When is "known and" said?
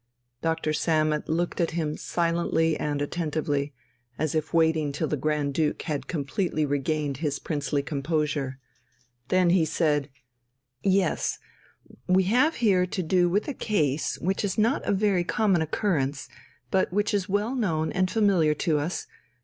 17.53-18.09